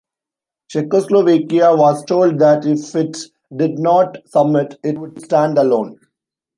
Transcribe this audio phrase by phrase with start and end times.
[0.69, 3.19] Czechoslovakia was told that if it
[3.55, 5.99] did not submit, it would stand alone.